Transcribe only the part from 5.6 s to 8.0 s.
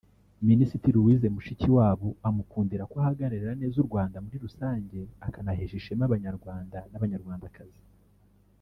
ishema abanyarwanda n’abanyarwandakazi